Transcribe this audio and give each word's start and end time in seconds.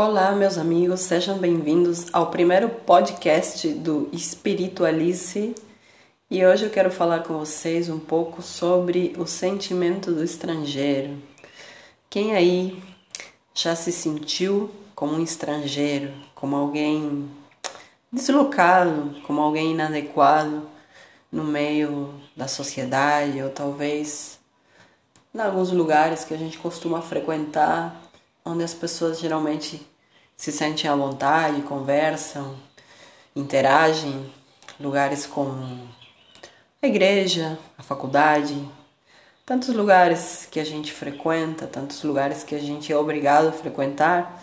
Olá, 0.00 0.30
meus 0.30 0.56
amigos, 0.56 1.00
sejam 1.00 1.38
bem-vindos 1.38 2.06
ao 2.12 2.30
primeiro 2.30 2.68
podcast 2.68 3.68
do 3.70 4.08
Espiritualize. 4.12 5.56
E 6.30 6.46
hoje 6.46 6.66
eu 6.66 6.70
quero 6.70 6.88
falar 6.88 7.24
com 7.24 7.36
vocês 7.36 7.88
um 7.88 7.98
pouco 7.98 8.40
sobre 8.40 9.12
o 9.18 9.26
sentimento 9.26 10.12
do 10.12 10.22
estrangeiro. 10.22 11.20
Quem 12.08 12.32
aí 12.36 12.80
já 13.52 13.74
se 13.74 13.90
sentiu 13.90 14.70
como 14.94 15.14
um 15.14 15.20
estrangeiro, 15.20 16.12
como 16.32 16.54
alguém 16.54 17.28
deslocado, 18.12 19.20
como 19.26 19.40
alguém 19.40 19.72
inadequado 19.72 20.62
no 21.30 21.42
meio 21.42 22.14
da 22.36 22.46
sociedade 22.46 23.42
ou 23.42 23.50
talvez 23.50 24.38
em 25.34 25.40
alguns 25.40 25.72
lugares 25.72 26.24
que 26.24 26.34
a 26.34 26.38
gente 26.38 26.56
costuma 26.56 27.02
frequentar 27.02 28.00
onde 28.48 28.64
as 28.64 28.72
pessoas 28.72 29.20
geralmente 29.20 29.86
se 30.38 30.52
sentem 30.52 30.88
à 30.88 30.94
vontade, 30.94 31.62
conversam, 31.62 32.56
interagem, 33.34 34.32
lugares 34.78 35.26
como 35.26 35.88
a 36.80 36.86
igreja, 36.86 37.58
a 37.76 37.82
faculdade, 37.82 38.56
tantos 39.44 39.70
lugares 39.74 40.46
que 40.48 40.60
a 40.60 40.64
gente 40.64 40.92
frequenta, 40.92 41.66
tantos 41.66 42.04
lugares 42.04 42.44
que 42.44 42.54
a 42.54 42.60
gente 42.60 42.92
é 42.92 42.96
obrigado 42.96 43.48
a 43.48 43.52
frequentar 43.52 44.42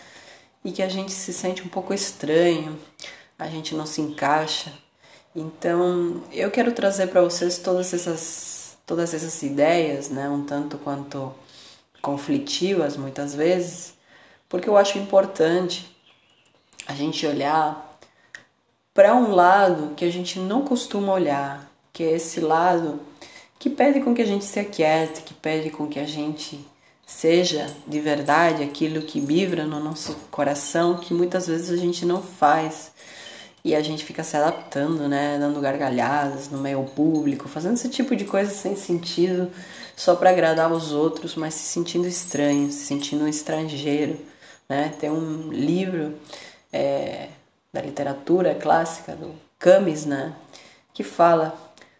e 0.65 0.71
que 0.71 0.83
a 0.83 0.89
gente 0.89 1.13
se 1.13 1.31
sente 1.31 1.63
um 1.63 1.69
pouco 1.69 1.93
estranho, 1.93 2.77
a 3.39 3.47
gente 3.47 3.73
não 3.73 3.85
se 3.85 4.01
encaixa. 4.01 4.73
Então, 5.33 6.21
eu 6.31 6.51
quero 6.51 6.73
trazer 6.73 7.07
para 7.07 7.21
vocês 7.21 7.57
todas 7.57 7.93
essas 7.93 8.77
todas 8.85 9.13
essas 9.15 9.41
ideias, 9.41 10.09
né, 10.09 10.29
um 10.29 10.45
tanto 10.45 10.77
quanto 10.77 11.33
conflitivas 12.01 12.95
muitas 12.95 13.33
vezes, 13.33 13.94
porque 14.49 14.69
eu 14.69 14.77
acho 14.77 14.97
importante 14.97 15.95
a 16.87 16.93
gente 16.93 17.25
olhar 17.25 17.99
para 18.93 19.15
um 19.15 19.31
lado 19.31 19.93
que 19.95 20.05
a 20.05 20.11
gente 20.11 20.39
não 20.39 20.63
costuma 20.63 21.13
olhar, 21.13 21.69
que 21.91 22.03
é 22.03 22.11
esse 22.11 22.39
lado 22.39 22.99
que 23.59 23.69
pede 23.69 23.99
com 23.99 24.13
que 24.13 24.21
a 24.21 24.25
gente 24.25 24.45
se 24.45 24.59
aquiete, 24.59 25.23
que 25.23 25.33
pede 25.33 25.69
com 25.69 25.87
que 25.87 25.99
a 25.99 26.05
gente 26.05 26.65
seja 27.05 27.67
de 27.87 27.99
verdade 27.99 28.63
aquilo 28.63 29.01
que 29.01 29.19
vibra 29.19 29.65
no 29.65 29.79
nosso 29.79 30.15
coração, 30.31 30.97
que 30.97 31.13
muitas 31.13 31.47
vezes 31.47 31.69
a 31.69 31.77
gente 31.77 32.05
não 32.05 32.21
faz. 32.21 32.91
E 33.63 33.75
a 33.75 33.81
gente 33.81 34.05
fica 34.05 34.23
se 34.23 34.37
adaptando, 34.37 35.07
né, 35.07 35.37
dando 35.39 35.59
gargalhadas 35.59 36.49
no 36.49 36.59
meio 36.59 36.83
público, 36.83 37.49
fazendo 37.49 37.73
esse 37.73 37.89
tipo 37.89 38.15
de 38.15 38.23
coisa 38.23 38.51
sem 38.51 38.75
sentido, 38.75 39.51
só 39.95 40.15
para 40.15 40.29
agradar 40.29 40.71
os 40.71 40.91
outros, 40.91 41.35
mas 41.35 41.55
se 41.55 41.63
sentindo 41.63 42.07
estranho, 42.07 42.71
se 42.71 42.85
sentindo 42.85 43.25
um 43.25 43.27
estrangeiro 43.27 44.19
né? 44.67 44.93
Tem 44.99 45.09
um 45.09 45.51
livro 45.51 46.15
é, 46.71 47.29
da 47.71 47.81
literatura 47.81 48.55
clássica, 48.55 49.15
do 49.15 49.33
Camus, 49.59 50.05
né? 50.05 50.33
que 50.93 51.03
fala 51.03 51.53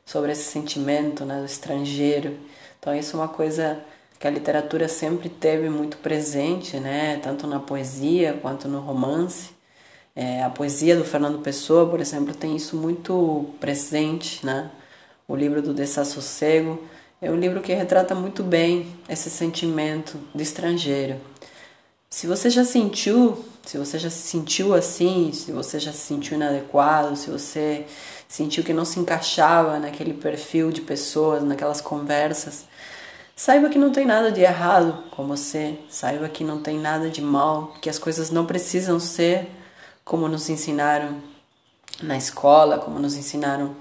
sobre 0.05 0.31
esse 0.31 0.43
sentimento 0.43 1.25
né, 1.25 1.39
do 1.39 1.45
estrangeiro. 1.45 2.37
Então 2.79 2.95
isso 2.95 3.15
é 3.15 3.19
uma 3.19 3.27
coisa 3.27 3.79
que 4.17 4.27
a 4.27 4.29
literatura 4.29 4.87
sempre 4.87 5.27
teve 5.27 5.69
muito 5.69 5.97
presente, 5.97 6.77
né? 6.77 7.19
tanto 7.21 7.45
na 7.45 7.59
poesia 7.59 8.39
quanto 8.41 8.67
no 8.67 8.79
romance. 8.79 9.49
É, 10.15 10.43
a 10.43 10.49
poesia 10.49 10.95
do 10.95 11.03
Fernando 11.03 11.39
Pessoa, 11.39 11.89
por 11.89 11.99
exemplo, 11.99 12.33
tem 12.33 12.55
isso 12.55 12.77
muito 12.77 13.53
presente. 13.59 14.45
Né? 14.45 14.71
O 15.27 15.35
livro 15.35 15.61
do 15.61 15.73
Desassossego 15.73 16.81
é 17.21 17.29
um 17.29 17.35
livro 17.35 17.59
que 17.61 17.73
retrata 17.73 18.15
muito 18.15 18.43
bem 18.43 18.95
esse 19.09 19.29
sentimento 19.29 20.17
de 20.33 20.43
estrangeiro. 20.43 21.19
Se 22.15 22.27
você 22.27 22.49
já 22.49 22.63
sentiu, 22.63 23.43
se 23.65 23.77
você 23.77 23.99
já 23.99 24.09
se 24.09 24.19
sentiu 24.19 24.73
assim, 24.73 25.33
se 25.33 25.51
você 25.51 25.81
já 25.81 25.91
se 25.91 25.97
sentiu 25.97 26.35
inadequado, 26.35 27.13
se 27.17 27.29
você 27.29 27.85
sentiu 28.25 28.63
que 28.63 28.71
não 28.71 28.85
se 28.85 28.97
encaixava 29.01 29.77
naquele 29.79 30.13
perfil 30.13 30.71
de 30.71 30.79
pessoas, 30.79 31.43
naquelas 31.43 31.81
conversas, 31.81 32.67
saiba 33.35 33.67
que 33.67 33.77
não 33.77 33.91
tem 33.91 34.05
nada 34.05 34.31
de 34.31 34.39
errado 34.39 35.03
com 35.11 35.27
você, 35.27 35.77
saiba 35.89 36.29
que 36.29 36.41
não 36.41 36.61
tem 36.61 36.79
nada 36.79 37.09
de 37.09 37.21
mal, 37.21 37.73
que 37.81 37.89
as 37.89 37.99
coisas 37.99 38.31
não 38.31 38.45
precisam 38.45 38.97
ser 38.97 39.49
como 40.05 40.29
nos 40.29 40.47
ensinaram 40.47 41.17
na 42.01 42.15
escola, 42.15 42.79
como 42.79 42.97
nos 42.97 43.17
ensinaram 43.17 43.75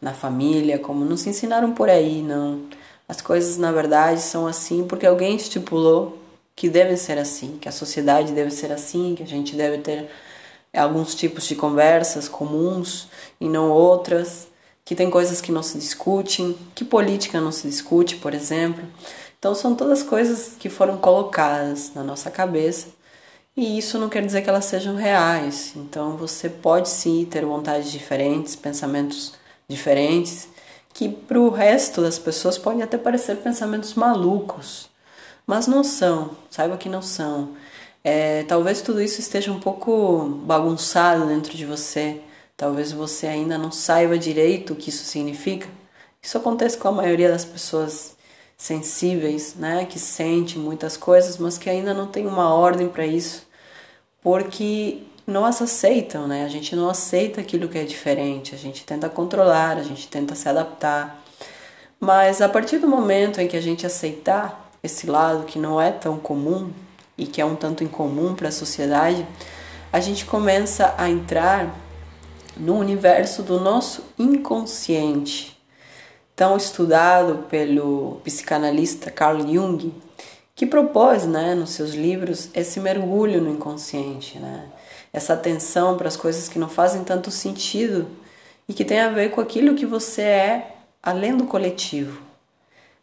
na 0.00 0.14
família, 0.14 0.78
como 0.78 1.04
nos 1.04 1.26
ensinaram 1.26 1.72
por 1.72 1.90
aí, 1.90 2.22
não. 2.22 2.68
As 3.08 3.20
coisas 3.20 3.58
na 3.58 3.72
verdade 3.72 4.20
são 4.20 4.46
assim 4.46 4.86
porque 4.86 5.06
alguém 5.06 5.34
estipulou 5.34 6.19
que 6.60 6.68
devem 6.68 6.94
ser 6.94 7.16
assim, 7.16 7.56
que 7.58 7.70
a 7.70 7.72
sociedade 7.72 8.34
deve 8.34 8.50
ser 8.50 8.70
assim, 8.70 9.14
que 9.14 9.22
a 9.22 9.26
gente 9.26 9.56
deve 9.56 9.78
ter 9.78 10.10
alguns 10.76 11.14
tipos 11.14 11.48
de 11.48 11.56
conversas 11.56 12.28
comuns 12.28 13.08
e 13.40 13.48
não 13.48 13.70
outras, 13.70 14.46
que 14.84 14.94
tem 14.94 15.08
coisas 15.08 15.40
que 15.40 15.50
não 15.50 15.62
se 15.62 15.78
discutem, 15.78 16.54
que 16.74 16.84
política 16.84 17.40
não 17.40 17.50
se 17.50 17.66
discute, 17.66 18.16
por 18.16 18.34
exemplo. 18.34 18.84
Então 19.38 19.54
são 19.54 19.74
todas 19.74 20.02
coisas 20.02 20.54
que 20.58 20.68
foram 20.68 20.98
colocadas 20.98 21.92
na 21.94 22.04
nossa 22.04 22.30
cabeça 22.30 22.88
e 23.56 23.78
isso 23.78 23.98
não 23.98 24.10
quer 24.10 24.22
dizer 24.22 24.42
que 24.42 24.50
elas 24.50 24.66
sejam 24.66 24.96
reais. 24.96 25.72
Então 25.74 26.14
você 26.18 26.50
pode 26.50 26.90
sim 26.90 27.24
ter 27.24 27.42
vontades 27.42 27.90
diferentes, 27.90 28.54
pensamentos 28.54 29.32
diferentes, 29.66 30.46
que 30.92 31.08
para 31.08 31.40
o 31.40 31.48
resto 31.48 32.02
das 32.02 32.18
pessoas 32.18 32.58
podem 32.58 32.82
até 32.82 32.98
parecer 32.98 33.36
pensamentos 33.38 33.94
malucos 33.94 34.89
mas 35.50 35.66
não 35.66 35.82
são, 35.82 36.30
saiba 36.48 36.76
que 36.76 36.88
não 36.88 37.02
são. 37.02 37.56
É, 38.04 38.44
talvez 38.44 38.80
tudo 38.82 39.02
isso 39.02 39.18
esteja 39.18 39.50
um 39.50 39.58
pouco 39.58 40.40
bagunçado 40.44 41.26
dentro 41.26 41.56
de 41.56 41.66
você, 41.66 42.20
talvez 42.56 42.92
você 42.92 43.26
ainda 43.26 43.58
não 43.58 43.72
saiba 43.72 44.16
direito 44.16 44.72
o 44.72 44.76
que 44.76 44.90
isso 44.90 45.04
significa. 45.04 45.66
Isso 46.22 46.38
acontece 46.38 46.78
com 46.78 46.86
a 46.86 46.92
maioria 46.92 47.28
das 47.28 47.44
pessoas 47.44 48.16
sensíveis, 48.56 49.56
né, 49.56 49.86
que 49.86 49.98
sente 49.98 50.56
muitas 50.56 50.96
coisas, 50.96 51.36
mas 51.36 51.58
que 51.58 51.68
ainda 51.68 51.92
não 51.92 52.06
tem 52.06 52.28
uma 52.28 52.54
ordem 52.54 52.88
para 52.88 53.04
isso, 53.04 53.44
porque 54.22 55.02
não 55.26 55.44
as 55.44 55.60
aceitam, 55.60 56.28
né? 56.28 56.44
A 56.44 56.48
gente 56.48 56.76
não 56.76 56.88
aceita 56.88 57.40
aquilo 57.40 57.68
que 57.68 57.78
é 57.78 57.84
diferente, 57.84 58.54
a 58.54 58.58
gente 58.58 58.84
tenta 58.84 59.08
controlar, 59.08 59.78
a 59.78 59.82
gente 59.82 60.06
tenta 60.06 60.36
se 60.36 60.48
adaptar. 60.48 61.20
Mas 61.98 62.40
a 62.40 62.48
partir 62.48 62.78
do 62.78 62.86
momento 62.86 63.40
em 63.40 63.48
que 63.48 63.56
a 63.56 63.60
gente 63.60 63.84
aceitar 63.84 64.69
esse 64.82 65.06
lado 65.06 65.44
que 65.44 65.58
não 65.58 65.80
é 65.80 65.90
tão 65.90 66.18
comum 66.18 66.70
e 67.16 67.26
que 67.26 67.40
é 67.40 67.44
um 67.44 67.56
tanto 67.56 67.84
incomum 67.84 68.34
para 68.34 68.48
a 68.48 68.52
sociedade, 68.52 69.26
a 69.92 70.00
gente 70.00 70.24
começa 70.24 70.94
a 70.96 71.08
entrar 71.10 71.74
no 72.56 72.78
universo 72.78 73.42
do 73.42 73.60
nosso 73.60 74.04
inconsciente, 74.18 75.58
tão 76.34 76.56
estudado 76.56 77.46
pelo 77.48 78.20
psicanalista 78.24 79.10
Carl 79.10 79.40
Jung, 79.40 79.92
que 80.54 80.66
propôs, 80.66 81.26
né, 81.26 81.54
nos 81.54 81.70
seus 81.70 81.92
livros 81.92 82.50
esse 82.54 82.80
mergulho 82.80 83.40
no 83.40 83.50
inconsciente, 83.50 84.38
né? 84.38 84.66
Essa 85.12 85.32
atenção 85.32 85.96
para 85.96 86.06
as 86.06 86.16
coisas 86.16 86.48
que 86.48 86.58
não 86.58 86.68
fazem 86.68 87.02
tanto 87.02 87.30
sentido 87.30 88.06
e 88.68 88.74
que 88.74 88.84
tem 88.84 89.00
a 89.00 89.08
ver 89.08 89.30
com 89.30 89.40
aquilo 89.40 89.74
que 89.74 89.86
você 89.86 90.22
é 90.22 90.76
além 91.02 91.36
do 91.36 91.44
coletivo. 91.44 92.20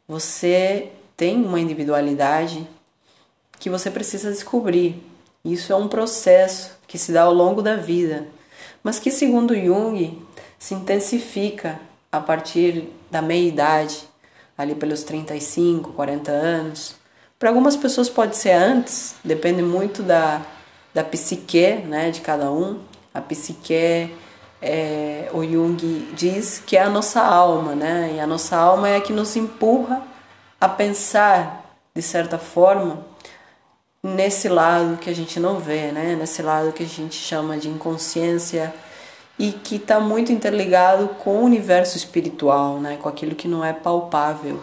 Você 0.08 0.92
tem 1.18 1.44
uma 1.44 1.60
individualidade 1.60 2.68
que 3.60 3.72
você 3.72 3.90
precisa 3.90 4.30
descobrir. 4.30 5.04
Isso 5.44 5.74
é 5.74 5.76
um 5.76 5.88
processo 5.88 6.78
que 6.88 6.98
se 6.98 7.12
dá 7.12 7.24
ao 7.24 7.34
longo 7.34 7.62
da 7.62 7.76
vida, 7.76 8.28
mas 8.84 9.00
que, 9.00 9.10
segundo 9.10 9.56
Jung, 9.56 10.22
se 10.60 10.76
intensifica 10.76 11.80
a 12.12 12.20
partir 12.20 12.88
da 13.10 13.22
meia-idade, 13.22 14.08
ali 14.56 14.76
pelos 14.76 15.04
35, 15.04 15.92
40 15.94 16.32
anos. 16.32 16.96
Para 17.40 17.50
algumas 17.50 17.76
pessoas 17.76 18.10
pode 18.10 18.36
ser 18.36 18.52
antes, 18.52 19.16
depende 19.24 19.62
muito 19.62 20.04
da, 20.04 20.46
da 20.94 21.04
psique 21.04 21.78
né, 21.88 22.12
de 22.12 22.22
cada 22.22 22.52
um. 22.52 22.80
A 23.14 23.22
psique, 23.22 24.14
é, 24.62 25.30
o 25.34 25.44
Jung 25.44 26.10
diz 26.14 26.62
que 26.66 26.78
é 26.78 26.82
a 26.82 26.90
nossa 26.90 27.22
alma, 27.22 27.76
né? 27.76 28.14
E 28.16 28.20
a 28.20 28.28
nossa 28.28 28.56
alma 28.56 28.90
é 28.90 28.98
a 28.98 29.02
que 29.02 29.14
nos 29.14 29.36
empurra 29.36 30.17
a 30.60 30.68
pensar, 30.68 31.78
de 31.96 32.02
certa 32.02 32.38
forma, 32.38 33.06
nesse 34.04 34.48
lado 34.48 34.98
que 34.98 35.10
a 35.10 35.16
gente 35.16 35.40
não 35.40 35.60
vê, 35.60 35.92
né? 35.92 36.16
nesse 36.16 36.42
lado 36.42 36.72
que 36.72 36.84
a 36.84 36.88
gente 36.88 37.16
chama 37.16 37.58
de 37.58 37.70
inconsciência 37.70 38.74
e 39.38 39.52
que 39.52 39.76
está 39.76 40.00
muito 40.00 40.32
interligado 40.32 41.10
com 41.10 41.38
o 41.38 41.44
universo 41.44 41.98
espiritual, 41.98 42.80
né? 42.80 42.98
com 42.98 43.08
aquilo 43.10 43.36
que 43.36 43.48
não 43.48 43.64
é 43.64 43.74
palpável, 43.74 44.62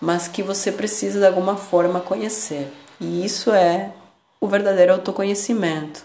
mas 0.00 0.28
que 0.28 0.42
você 0.42 0.70
precisa 0.70 1.20
de 1.20 1.26
alguma 1.26 1.56
forma 1.56 2.00
conhecer. 2.00 2.70
E 3.00 3.24
isso 3.24 3.50
é 3.52 3.92
o 4.40 4.46
verdadeiro 4.46 4.92
autoconhecimento. 4.92 6.04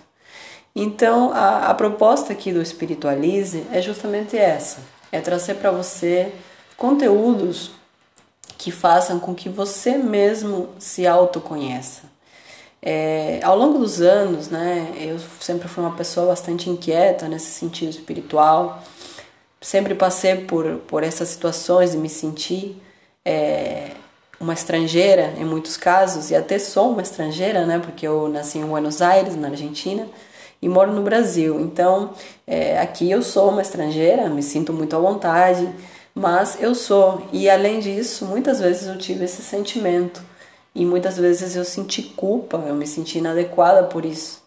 Então, 0.75 1.31
a, 1.33 1.67
a 1.67 1.73
proposta 1.73 2.33
aqui 2.33 2.51
do 2.51 2.61
Espiritualize 2.61 3.65
é 3.71 3.81
justamente 3.81 4.37
essa: 4.37 4.79
é 5.09 5.21
trazer 5.21 5.55
para 5.55 5.71
você 5.71 6.33
conteúdos 6.75 7.71
que 8.57 8.71
façam 8.71 9.19
com 9.19 9.33
que 9.35 9.49
você 9.49 9.97
mesmo 9.97 10.69
se 10.79 11.05
autoconheça. 11.05 12.03
É, 12.81 13.39
ao 13.43 13.57
longo 13.57 13.79
dos 13.79 13.99
anos, 13.99 14.49
né, 14.49 14.93
eu 14.99 15.17
sempre 15.39 15.67
fui 15.67 15.83
uma 15.83 15.95
pessoa 15.95 16.27
bastante 16.27 16.69
inquieta 16.69 17.27
nesse 17.27 17.47
sentido 17.47 17.89
espiritual. 17.89 18.83
Sempre 19.59 19.95
passei 19.95 20.35
por, 20.35 20.77
por 20.87 21.03
essas 21.03 21.29
situações 21.29 21.91
de 21.91 21.97
me 21.97 22.09
sentir 22.09 22.79
é, 23.25 23.91
uma 24.39 24.53
estrangeira 24.53 25.33
em 25.37 25.45
muitos 25.45 25.77
casos, 25.77 26.29
e 26.29 26.35
até 26.35 26.59
sou 26.59 26.91
uma 26.91 27.01
estrangeira, 27.01 27.65
né, 27.65 27.79
porque 27.79 28.07
eu 28.07 28.29
nasci 28.29 28.59
em 28.59 28.65
Buenos 28.65 29.01
Aires, 29.01 29.35
na 29.35 29.47
Argentina, 29.47 30.07
e 30.61 30.69
moro 30.69 30.91
no 30.91 31.01
Brasil. 31.01 31.59
Então, 31.59 32.11
é, 32.45 32.79
aqui 32.79 33.09
eu 33.09 33.23
sou 33.23 33.49
uma 33.49 33.63
estrangeira, 33.63 34.29
me 34.29 34.43
sinto 34.43 34.71
muito 34.71 34.95
à 34.95 34.99
vontade, 34.99 35.67
mas 36.15 36.57
eu 36.61 36.73
sou. 36.73 37.27
E 37.33 37.49
além 37.49 37.81
disso, 37.81 38.25
muitas 38.25 38.61
vezes 38.61 38.87
eu 38.87 38.97
tive 38.97 39.25
esse 39.25 39.41
sentimento 39.41 40.23
e 40.73 40.85
muitas 40.85 41.17
vezes 41.17 41.55
eu 41.57 41.65
senti 41.65 42.01
culpa, 42.01 42.63
eu 42.65 42.73
me 42.73 42.87
senti 42.87 43.17
inadequada 43.17 43.83
por 43.83 44.05
isso. 44.05 44.41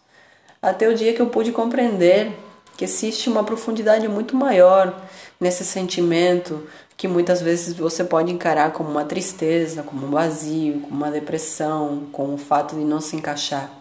Até 0.59 0.89
o 0.89 0.95
dia 0.95 1.13
que 1.13 1.21
eu 1.21 1.27
pude 1.27 1.51
compreender 1.51 2.31
que 2.75 2.83
existe 2.83 3.29
uma 3.29 3.43
profundidade 3.43 4.07
muito 4.07 4.35
maior 4.35 4.99
nesse 5.39 5.63
sentimento 5.63 6.67
que 6.97 7.07
muitas 7.07 7.41
vezes 7.41 7.77
você 7.77 8.03
pode 8.03 8.29
encarar 8.29 8.73
como 8.73 8.89
uma 8.89 9.05
tristeza, 9.05 9.83
como 9.83 10.07
um 10.07 10.11
vazio, 10.11 10.81
como 10.81 10.95
uma 10.95 11.11
depressão, 11.11 12.07
com 12.11 12.33
o 12.33 12.37
fato 12.37 12.75
de 12.75 12.83
não 12.83 12.99
se 12.99 13.15
encaixar. 13.15 13.71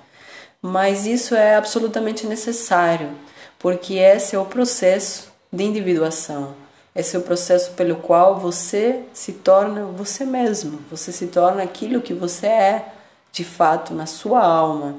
Mas 0.63 1.05
isso 1.05 1.35
é 1.35 1.57
absolutamente 1.57 2.27
necessário, 2.27 3.11
porque 3.59 3.95
esse 3.95 4.37
é 4.37 4.39
o 4.39 4.45
processo 4.45 5.33
de 5.53 5.65
individuação. 5.65 6.68
Esse 6.95 7.17
é 7.17 7.19
o 7.19 7.23
processo 7.23 7.73
pelo 7.73 7.97
qual 7.97 8.39
você 8.39 9.03
se 9.13 9.33
torna 9.33 9.85
você 9.85 10.25
mesmo, 10.25 10.81
você 10.91 11.13
se 11.13 11.29
torna 11.29 11.63
aquilo 11.63 12.01
que 12.01 12.15
você 12.15 12.47
é 12.47 12.93
de 13.33 13.45
fato 13.45 13.95
na 13.95 14.07
sua 14.07 14.45
alma. 14.45 14.97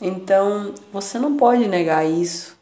Então, 0.00 0.74
você 0.92 1.18
não 1.18 1.36
pode 1.36 1.68
negar 1.68 2.04
isso. 2.04 2.56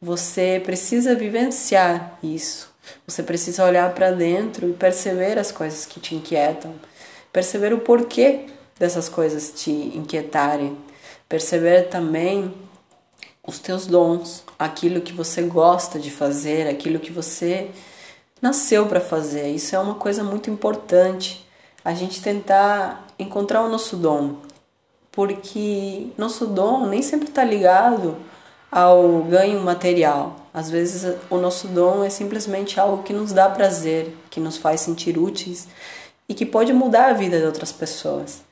Você 0.00 0.60
precisa 0.64 1.14
vivenciar 1.14 2.18
isso. 2.22 2.70
Você 3.06 3.22
precisa 3.22 3.64
olhar 3.64 3.92
para 3.94 4.12
dentro 4.12 4.68
e 4.68 4.72
perceber 4.72 5.38
as 5.38 5.52
coisas 5.52 5.84
que 5.84 6.00
te 6.00 6.14
inquietam, 6.14 6.74
perceber 7.32 7.72
o 7.72 7.80
porquê 7.80 8.46
dessas 8.78 9.08
coisas 9.08 9.52
te 9.54 9.70
inquietarem, 9.70 10.76
perceber 11.28 11.88
também 11.88 12.54
os 13.46 13.58
teus 13.58 13.86
dons, 13.86 14.42
aquilo 14.58 15.00
que 15.00 15.12
você 15.12 15.42
gosta 15.42 15.98
de 15.98 16.10
fazer, 16.10 16.66
aquilo 16.66 16.98
que 16.98 17.12
você 17.12 17.70
nasceu 18.40 18.86
para 18.86 19.00
fazer. 19.00 19.48
Isso 19.48 19.74
é 19.74 19.78
uma 19.78 19.94
coisa 19.94 20.22
muito 20.22 20.50
importante. 20.50 21.46
A 21.84 21.94
gente 21.94 22.22
tentar 22.22 23.06
encontrar 23.18 23.62
o 23.62 23.68
nosso 23.68 23.96
dom, 23.96 24.36
porque 25.10 26.08
nosso 26.16 26.46
dom 26.46 26.86
nem 26.86 27.02
sempre 27.02 27.28
está 27.28 27.42
ligado 27.44 28.16
ao 28.70 29.22
ganho 29.22 29.60
material. 29.60 30.36
Às 30.52 30.70
vezes 30.70 31.16
o 31.28 31.36
nosso 31.36 31.68
dom 31.68 32.04
é 32.04 32.10
simplesmente 32.10 32.78
algo 32.78 33.02
que 33.02 33.12
nos 33.12 33.32
dá 33.32 33.48
prazer, 33.48 34.16
que 34.30 34.40
nos 34.40 34.56
faz 34.56 34.80
sentir 34.80 35.18
úteis 35.18 35.68
e 36.28 36.34
que 36.34 36.46
pode 36.46 36.72
mudar 36.72 37.10
a 37.10 37.12
vida 37.12 37.38
de 37.38 37.46
outras 37.46 37.72
pessoas. 37.72 38.42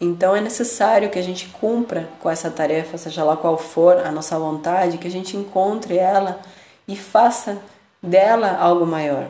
Então 0.00 0.34
é 0.34 0.40
necessário 0.40 1.10
que 1.10 1.18
a 1.18 1.22
gente 1.22 1.46
cumpra 1.48 2.08
com 2.20 2.28
essa 2.28 2.50
tarefa, 2.50 2.98
seja 2.98 3.22
lá 3.22 3.36
qual 3.36 3.56
for 3.56 3.98
a 3.98 4.10
nossa 4.10 4.38
vontade, 4.38 4.98
que 4.98 5.06
a 5.06 5.10
gente 5.10 5.36
encontre 5.36 5.96
ela 5.96 6.40
e 6.88 6.96
faça 6.96 7.58
dela 8.02 8.56
algo 8.58 8.86
maior. 8.86 9.28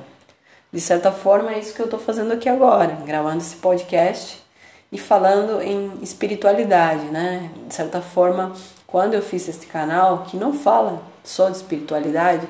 De 0.73 0.81
certa 0.81 1.13
forma, 1.13 1.53
é 1.53 1.59
isso 1.59 1.75
que 1.75 1.81
eu 1.81 1.85
estou 1.85 2.01
fazendo 2.01 2.33
aqui 2.33 2.49
agora, 2.49 2.97
gravando 3.05 3.39
esse 3.39 3.57
podcast 3.57 4.43
e 4.91 4.99
falando 4.99 5.61
em 5.61 5.99
espiritualidade, 6.03 7.05
né? 7.07 7.51
De 7.67 7.75
certa 7.75 8.01
forma, 8.01 8.53
quando 8.87 9.15
eu 9.15 9.23
fiz 9.23 9.49
este 9.49 9.67
canal, 9.67 10.25
que 10.25 10.37
não 10.37 10.53
fala 10.53 11.03
só 11.23 11.51
de 11.51 11.57
espiritualidade, 11.57 12.49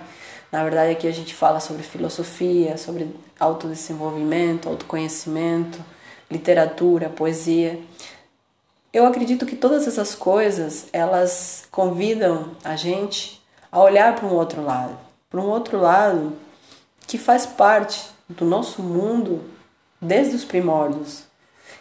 na 0.51 0.63
verdade 0.63 0.93
aqui 0.93 1.09
a 1.09 1.13
gente 1.13 1.35
fala 1.35 1.61
sobre 1.61 1.83
filosofia, 1.83 2.77
sobre 2.77 3.15
autodesenvolvimento, 3.39 4.69
autoconhecimento, 4.69 5.79
literatura, 6.31 7.09
poesia. 7.09 7.81
Eu 8.93 9.07
acredito 9.07 9.47
que 9.47 9.57
todas 9.57 9.87
essas 9.87 10.15
coisas, 10.15 10.87
elas 10.93 11.67
convidam 11.71 12.53
a 12.63 12.77
gente 12.77 13.43
a 13.71 13.81
olhar 13.81 14.15
para 14.15 14.27
um 14.27 14.35
outro 14.35 14.63
lado, 14.63 14.97
para 15.33 15.41
um 15.41 15.49
outro 15.49 15.81
lado 15.81 16.35
que 17.07 17.17
faz 17.17 17.47
parte 17.47 18.11
do 18.29 18.45
nosso 18.45 18.83
mundo 18.83 19.41
desde 19.99 20.37
os 20.37 20.45
primórdios, 20.45 21.23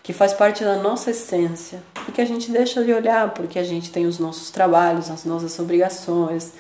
que 0.01 0.13
faz 0.13 0.33
parte 0.33 0.63
da 0.63 0.77
nossa 0.77 1.11
essência 1.11 1.83
e 2.07 2.13
que 2.13 2.21
a 2.21 2.25
gente 2.25 2.49
deixa 2.49 2.81
de 2.83 2.93
olhar 2.93 3.33
porque 3.33 3.59
a 3.59 3.63
gente 3.63 3.91
tem 3.91 4.05
os 4.05 4.17
nossos 4.17 4.51
trabalhos, 4.51 5.11
as 5.11 5.25
nossas 5.25 5.59
obrigações 5.59 6.53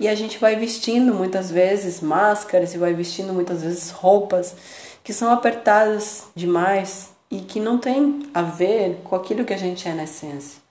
e 0.00 0.08
a 0.08 0.14
gente 0.16 0.38
vai 0.38 0.56
vestindo 0.56 1.14
muitas 1.14 1.52
vezes 1.52 2.00
máscaras 2.00 2.74
e 2.74 2.78
vai 2.78 2.92
vestindo 2.92 3.32
muitas 3.32 3.62
vezes 3.62 3.90
roupas 3.90 4.56
que 5.04 5.12
são 5.12 5.32
apertadas 5.32 6.24
demais 6.34 7.10
e 7.30 7.42
que 7.42 7.60
não 7.60 7.78
tem 7.78 8.28
a 8.34 8.42
ver 8.42 9.00
com 9.04 9.14
aquilo 9.14 9.44
que 9.44 9.54
a 9.54 9.58
gente 9.58 9.88
é 9.88 9.94
na 9.94 10.02
essência. 10.02 10.63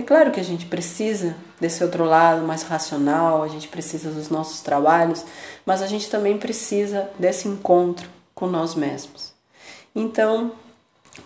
É 0.00 0.02
claro 0.02 0.30
que 0.30 0.40
a 0.40 0.42
gente 0.42 0.64
precisa 0.64 1.36
desse 1.60 1.84
outro 1.84 2.04
lado 2.04 2.46
mais 2.46 2.62
racional, 2.62 3.42
a 3.42 3.48
gente 3.48 3.68
precisa 3.68 4.10
dos 4.10 4.30
nossos 4.30 4.62
trabalhos, 4.62 5.26
mas 5.66 5.82
a 5.82 5.86
gente 5.86 6.08
também 6.08 6.38
precisa 6.38 7.10
desse 7.18 7.46
encontro 7.46 8.08
com 8.34 8.46
nós 8.46 8.74
mesmos. 8.74 9.34
Então, 9.94 10.52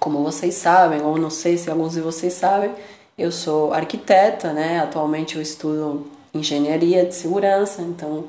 como 0.01 0.25
vocês 0.25 0.55
sabem, 0.55 1.03
ou 1.03 1.17
não 1.17 1.31
sei 1.31 1.57
se 1.57 1.71
alguns 1.71 1.93
de 1.93 2.01
vocês 2.01 2.33
sabem, 2.33 2.73
eu 3.17 3.31
sou 3.31 3.73
arquiteta, 3.73 4.53
né? 4.53 4.81
Atualmente 4.81 5.37
eu 5.37 5.43
estudo 5.43 6.11
engenharia 6.35 7.07
de 7.07 7.15
segurança, 7.15 7.81
então 7.81 8.25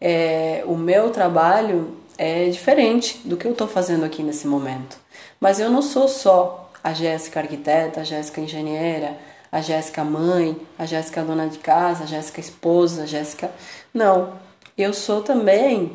é, 0.00 0.62
o 0.64 0.76
meu 0.76 1.10
trabalho 1.10 1.96
é 2.16 2.48
diferente 2.50 3.20
do 3.24 3.36
que 3.36 3.48
eu 3.48 3.50
estou 3.50 3.66
fazendo 3.66 4.04
aqui 4.04 4.22
nesse 4.22 4.46
momento. 4.46 4.96
Mas 5.40 5.58
eu 5.58 5.68
não 5.68 5.82
sou 5.82 6.06
só 6.06 6.70
a 6.84 6.92
Jéssica 6.92 7.40
arquiteta, 7.40 8.02
a 8.02 8.04
Jéssica 8.04 8.40
engenheira, 8.40 9.18
a 9.50 9.60
Jéssica 9.60 10.04
mãe, 10.04 10.56
a 10.78 10.84
Jéssica 10.84 11.22
dona 11.22 11.48
de 11.48 11.58
casa, 11.58 12.04
a 12.04 12.06
Jéssica 12.06 12.40
esposa, 12.40 13.02
a 13.02 13.06
Jéssica. 13.06 13.50
Não, 13.92 14.34
eu 14.76 14.92
sou 14.92 15.22
também 15.22 15.92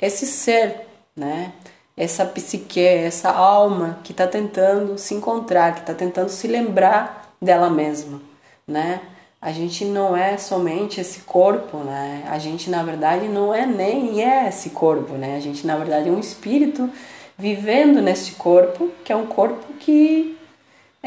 esse 0.00 0.26
ser, 0.26 0.86
né? 1.14 1.52
Essa 1.96 2.24
psique, 2.24 2.80
essa 2.80 3.30
alma 3.30 3.98
que 4.04 4.12
está 4.12 4.26
tentando 4.26 4.96
se 4.96 5.14
encontrar, 5.14 5.74
que 5.74 5.80
está 5.80 5.94
tentando 5.94 6.28
se 6.28 6.46
lembrar 6.46 7.34
dela 7.42 7.68
mesma, 7.68 8.20
né? 8.66 9.00
A 9.40 9.52
gente 9.52 9.84
não 9.84 10.16
é 10.16 10.36
somente 10.36 11.00
esse 11.00 11.20
corpo, 11.20 11.78
né? 11.78 12.24
A 12.28 12.38
gente 12.38 12.70
na 12.70 12.82
verdade 12.82 13.28
não 13.28 13.54
é 13.54 13.66
nem 13.66 14.22
é 14.24 14.48
esse 14.48 14.70
corpo, 14.70 15.14
né? 15.14 15.36
A 15.36 15.40
gente 15.40 15.66
na 15.66 15.76
verdade 15.76 16.08
é 16.08 16.12
um 16.12 16.18
espírito 16.18 16.90
vivendo 17.36 18.00
neste 18.00 18.32
corpo, 18.32 18.90
que 19.04 19.12
é 19.12 19.16
um 19.16 19.26
corpo 19.26 19.74
que 19.74 20.37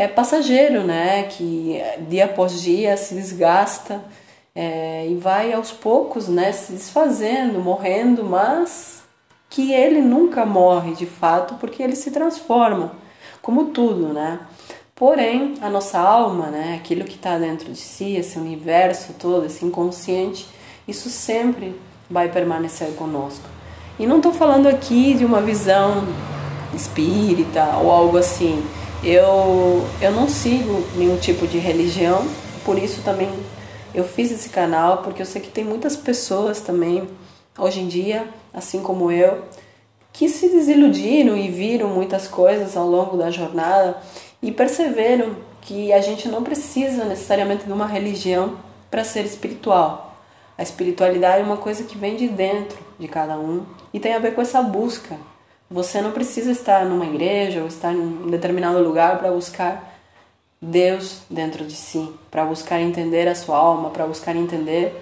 é 0.02 0.08
passageiro, 0.08 0.84
né? 0.84 1.24
Que 1.24 1.80
dia 2.10 2.26
após 2.26 2.62
dia 2.62 2.98
se 2.98 3.14
desgasta 3.14 4.04
é, 4.56 5.08
e 5.08 5.16
vai 5.16 5.54
aos 5.54 5.72
poucos, 5.72 6.28
né? 6.28 6.52
Se 6.52 6.74
desfazendo, 6.74 7.60
morrendo, 7.60 8.24
mas 8.24 9.04
que 9.48 9.72
ele 9.72 10.02
nunca 10.02 10.46
morre 10.46 10.94
de 10.94 11.06
fato, 11.06 11.56
porque 11.56 11.84
ele 11.84 11.96
se 11.96 12.10
transforma, 12.10 12.94
como 13.42 13.66
tudo, 13.66 14.08
né? 14.08 14.40
Porém, 14.96 15.56
a 15.62 15.70
nossa 15.70 16.00
alma, 16.00 16.48
né? 16.48 16.80
Aquilo 16.80 17.04
que 17.06 17.16
está 17.16 17.38
dentro 17.38 17.72
de 17.72 17.80
si, 17.80 18.16
esse 18.16 18.40
universo 18.40 19.14
todo, 19.20 19.46
esse 19.46 19.64
inconsciente, 19.64 20.48
isso 20.88 21.10
sempre 21.10 21.80
vai 22.10 22.30
permanecer 22.30 22.96
conosco. 22.96 23.48
E 24.00 24.08
não 24.08 24.18
estou 24.18 24.34
falando 24.34 24.68
aqui 24.68 25.14
de 25.14 25.24
uma 25.24 25.42
visão 25.42 26.08
espírita 26.74 27.78
ou 27.84 27.92
algo 27.92 28.18
assim 28.18 28.64
eu, 29.04 29.88
eu 30.00 30.12
não 30.12 30.30
sigo 30.30 30.84
nenhum 30.96 31.18
tipo 31.18 31.48
de 31.48 31.58
religião, 31.58 32.26
por 32.64 32.78
isso 32.78 33.02
também 33.02 33.30
eu 33.94 34.04
fiz 34.04 34.32
esse 34.32 34.50
canal, 34.50 35.00
porque 35.00 35.22
eu 35.22 35.26
sei 35.26 35.42
que 35.42 35.50
tem 35.50 35.64
muitas 35.64 35.96
pessoas 35.96 36.62
também, 36.62 37.08
hoje 37.58 37.80
em 37.80 37.88
dia, 37.88 38.28
assim 38.54 38.82
como 38.82 39.12
eu, 39.12 39.44
que 40.14 40.30
se 40.30 40.50
desiludiram 40.50 41.36
e 41.36 41.50
viram 41.50 41.88
muitas 41.90 42.28
coisas 42.28 42.78
ao 42.78 42.88
longo 42.88 43.18
da 43.18 43.32
jornada 43.32 43.98
e 44.42 44.52
perceberam 44.52 45.36
que 45.62 45.92
a 45.92 46.02
gente 46.02 46.28
não 46.28 46.44
precisa 46.44 47.04
necessariamente 47.06 47.66
de 47.66 47.72
uma 47.72 47.88
religião 47.88 48.58
para 48.90 49.04
ser 49.04 49.26
espiritual. 49.26 50.16
A 50.58 50.64
espiritualidade 50.64 51.42
é 51.42 51.46
uma 51.46 51.58
coisa 51.58 51.84
que 51.84 51.98
vem 51.98 52.16
de 52.16 52.28
dentro 52.28 52.78
de 53.00 53.08
cada 53.08 53.38
um 53.38 53.64
e 53.94 54.00
tem 54.00 54.14
a 54.14 54.20
ver 54.20 54.36
com 54.36 54.42
essa 54.42 54.62
busca 54.62 55.18
você 55.72 56.02
não 56.02 56.12
precisa 56.12 56.52
estar 56.52 56.86
numa 56.86 57.06
igreja 57.06 57.62
ou 57.62 57.68
estar 57.68 57.94
em 57.94 57.98
um 57.98 58.30
determinado 58.30 58.84
lugar 58.84 59.18
para 59.18 59.32
buscar 59.32 59.98
Deus 60.62 61.22
dentro 61.30 61.66
de 61.66 61.74
si, 61.74 62.12
para 62.30 62.44
buscar 62.44 62.82
entender 62.82 63.26
a 63.30 63.34
sua 63.34 63.58
alma, 63.58 63.90
para 63.90 64.06
buscar 64.06 64.36
entender 64.36 65.02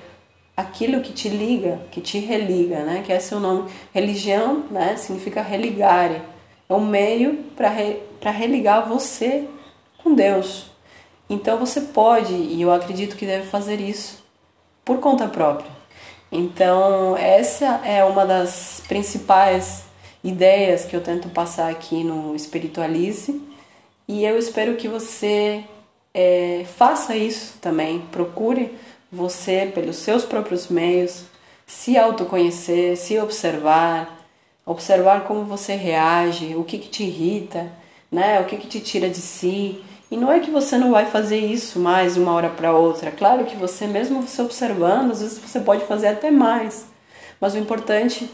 aquilo 0.55 1.01
que 1.01 1.11
te 1.11 1.27
liga, 1.27 1.81
que 1.89 1.99
te 1.99 2.19
religa, 2.19 2.83
né? 2.83 3.01
Que 3.03 3.11
é 3.11 3.19
seu 3.19 3.39
nome. 3.39 3.69
Religião, 3.91 4.65
né? 4.69 4.95
Significa 4.95 5.41
religare. 5.41 6.21
É 6.69 6.73
um 6.73 6.85
meio 6.85 7.45
para 7.55 7.69
re, 7.69 7.97
religar 8.21 8.87
você 8.87 9.47
com 10.03 10.13
Deus. 10.13 10.67
Então 11.27 11.57
você 11.57 11.81
pode, 11.81 12.33
e 12.33 12.61
eu 12.61 12.71
acredito 12.71 13.15
que 13.15 13.25
deve 13.25 13.47
fazer 13.47 13.81
isso 13.81 14.23
por 14.85 14.99
conta 14.99 15.27
própria. 15.27 15.69
Então, 16.31 17.17
essa 17.17 17.81
é 17.83 18.03
uma 18.03 18.23
das 18.23 18.83
principais 18.87 19.88
ideias 20.23 20.85
que 20.85 20.95
eu 20.95 21.01
tento 21.01 21.29
passar 21.29 21.69
aqui 21.69 22.03
no 22.03 22.35
Espiritualize 22.35 23.41
e 24.07 24.25
eu 24.25 24.37
espero 24.37 24.75
que 24.75 24.87
você 24.87 25.63
é, 26.13 26.65
faça 26.77 27.15
isso 27.15 27.57
também. 27.61 27.99
Procure 28.11 28.75
você, 29.11 29.71
pelos 29.73 29.97
seus 29.97 30.25
próprios 30.25 30.67
meios, 30.67 31.25
se 31.65 31.97
autoconhecer, 31.97 32.97
se 32.97 33.19
observar, 33.19 34.27
observar 34.65 35.25
como 35.25 35.45
você 35.45 35.75
reage, 35.75 36.55
o 36.55 36.63
que, 36.63 36.79
que 36.79 36.89
te 36.89 37.03
irrita, 37.03 37.71
né? 38.11 38.39
o 38.39 38.45
que, 38.45 38.57
que 38.57 38.67
te 38.67 38.79
tira 38.79 39.09
de 39.09 39.21
si. 39.21 39.83
E 40.09 40.17
não 40.17 40.31
é 40.31 40.39
que 40.39 40.49
você 40.49 40.75
não 40.75 40.89
vai 40.89 41.05
fazer 41.05 41.37
isso 41.37 41.79
mais 41.79 42.17
uma 42.17 42.33
hora 42.33 42.49
para 42.49 42.73
outra. 42.73 43.11
Claro 43.11 43.45
que 43.45 43.55
você, 43.55 43.85
mesmo 43.85 44.23
você 44.23 44.41
observando, 44.41 45.11
às 45.11 45.21
vezes 45.21 45.37
você 45.37 45.59
pode 45.59 45.85
fazer 45.85 46.07
até 46.07 46.31
mais. 46.31 46.87
Mas 47.39 47.53
o 47.53 47.59
importante 47.59 48.27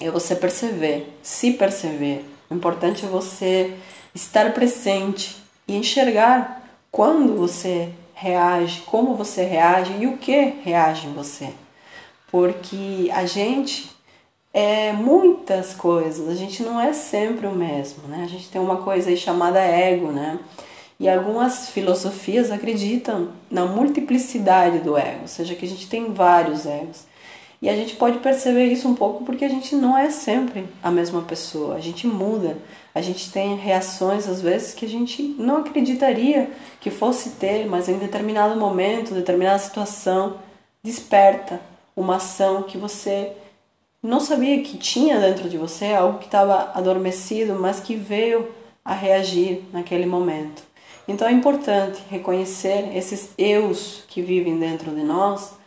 é 0.00 0.10
você 0.10 0.34
perceber, 0.34 1.16
se 1.22 1.52
perceber. 1.52 2.24
O 2.48 2.54
importante 2.54 3.04
é 3.04 3.08
você 3.08 3.74
estar 4.14 4.52
presente 4.52 5.36
e 5.68 5.76
enxergar 5.76 6.62
quando 6.90 7.36
você 7.36 7.90
reage, 8.14 8.82
como 8.82 9.14
você 9.14 9.44
reage 9.44 9.92
e 10.00 10.06
o 10.06 10.16
que 10.16 10.54
reage 10.64 11.06
em 11.06 11.12
você. 11.12 11.50
Porque 12.30 13.10
a 13.12 13.24
gente 13.26 13.90
é 14.52 14.92
muitas 14.92 15.74
coisas, 15.74 16.28
a 16.28 16.34
gente 16.34 16.62
não 16.62 16.80
é 16.80 16.92
sempre 16.92 17.46
o 17.46 17.54
mesmo, 17.54 18.08
né? 18.08 18.22
A 18.24 18.28
gente 18.28 18.48
tem 18.48 18.60
uma 18.60 18.78
coisa 18.78 19.10
aí 19.10 19.16
chamada 19.16 19.60
ego, 19.60 20.10
né? 20.10 20.38
E 20.98 21.08
algumas 21.08 21.70
filosofias 21.70 22.50
acreditam 22.50 23.30
na 23.50 23.64
multiplicidade 23.64 24.80
do 24.80 24.98
ego, 24.98 25.22
ou 25.22 25.28
seja, 25.28 25.54
que 25.54 25.64
a 25.64 25.68
gente 25.68 25.88
tem 25.88 26.12
vários 26.12 26.66
egos. 26.66 27.06
E 27.62 27.68
a 27.68 27.76
gente 27.76 27.96
pode 27.96 28.18
perceber 28.18 28.66
isso 28.66 28.88
um 28.88 28.94
pouco 28.94 29.24
porque 29.24 29.44
a 29.44 29.48
gente 29.48 29.76
não 29.76 29.96
é 29.96 30.08
sempre 30.08 30.66
a 30.82 30.90
mesma 30.90 31.20
pessoa, 31.20 31.74
a 31.74 31.80
gente 31.80 32.06
muda, 32.06 32.56
a 32.94 33.02
gente 33.02 33.30
tem 33.30 33.54
reações 33.54 34.26
às 34.26 34.40
vezes 34.40 34.72
que 34.72 34.86
a 34.86 34.88
gente 34.88 35.22
não 35.38 35.58
acreditaria 35.58 36.50
que 36.80 36.90
fosse 36.90 37.30
ter, 37.30 37.66
mas 37.66 37.88
em 37.88 37.98
determinado 37.98 38.58
momento, 38.58 39.12
determinada 39.12 39.58
situação, 39.58 40.38
desperta 40.82 41.60
uma 41.94 42.16
ação 42.16 42.62
que 42.62 42.78
você 42.78 43.32
não 44.02 44.20
sabia 44.20 44.62
que 44.62 44.78
tinha 44.78 45.20
dentro 45.20 45.46
de 45.46 45.58
você, 45.58 45.92
algo 45.92 46.18
que 46.18 46.24
estava 46.24 46.72
adormecido, 46.74 47.54
mas 47.54 47.78
que 47.78 47.94
veio 47.94 48.48
a 48.82 48.94
reagir 48.94 49.62
naquele 49.70 50.06
momento. 50.06 50.62
Então 51.06 51.28
é 51.28 51.32
importante 51.32 52.00
reconhecer 52.08 52.96
esses 52.96 53.30
eus 53.36 54.04
que 54.08 54.22
vivem 54.22 54.58
dentro 54.58 54.92
de 54.92 55.02
nós 55.02 55.59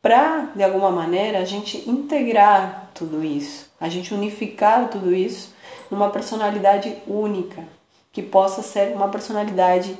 para, 0.00 0.50
de 0.54 0.62
alguma 0.62 0.90
maneira, 0.90 1.38
a 1.38 1.44
gente 1.44 1.88
integrar 1.88 2.90
tudo 2.94 3.24
isso, 3.24 3.70
a 3.80 3.88
gente 3.88 4.14
unificar 4.14 4.88
tudo 4.88 5.14
isso 5.14 5.52
numa 5.90 6.10
personalidade 6.10 6.96
única, 7.06 7.64
que 8.12 8.22
possa 8.22 8.62
ser 8.62 8.94
uma 8.94 9.08
personalidade 9.08 9.96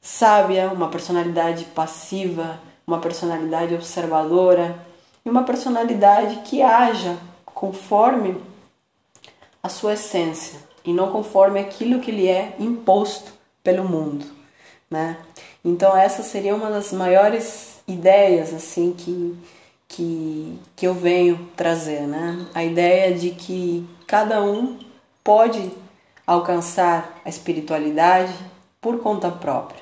sábia, 0.00 0.68
uma 0.68 0.88
personalidade 0.88 1.64
passiva, 1.66 2.60
uma 2.86 2.98
personalidade 2.98 3.74
observadora 3.74 4.78
e 5.24 5.30
uma 5.30 5.42
personalidade 5.42 6.36
que 6.44 6.62
haja 6.62 7.16
conforme 7.44 8.40
a 9.62 9.68
sua 9.68 9.94
essência 9.94 10.60
e 10.84 10.92
não 10.92 11.10
conforme 11.10 11.60
aquilo 11.60 12.00
que 12.00 12.10
lhe 12.10 12.28
é 12.28 12.54
imposto 12.58 13.32
pelo 13.62 13.84
mundo, 13.84 14.24
né? 14.90 15.18
Então 15.64 15.96
essa 15.96 16.22
seria 16.22 16.54
uma 16.54 16.70
das 16.70 16.92
maiores 16.92 17.77
ideias 17.88 18.54
assim 18.54 18.92
que 18.96 19.36
que, 19.88 20.58
que 20.76 20.86
eu 20.86 20.92
venho 20.92 21.48
trazer, 21.56 22.02
né? 22.02 22.46
A 22.54 22.62
ideia 22.62 23.14
de 23.14 23.30
que 23.30 23.88
cada 24.06 24.42
um 24.42 24.78
pode 25.24 25.72
alcançar 26.26 27.20
a 27.24 27.28
espiritualidade 27.28 28.34
por 28.82 28.98
conta 29.00 29.30
própria. 29.30 29.80